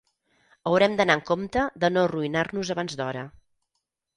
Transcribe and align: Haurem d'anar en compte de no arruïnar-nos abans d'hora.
Haurem 0.69 0.95
d'anar 1.01 1.17
en 1.17 1.21
compte 1.27 1.65
de 1.85 1.91
no 1.93 2.07
arruïnar-nos 2.07 2.73
abans 2.77 2.99
d'hora. 3.03 3.29